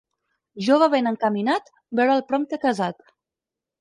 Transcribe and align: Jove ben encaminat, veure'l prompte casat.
Jove 0.67 0.87
ben 0.93 1.11
encaminat, 1.11 1.69
veure'l 2.01 2.25
prompte 2.33 2.61
casat. 2.65 3.07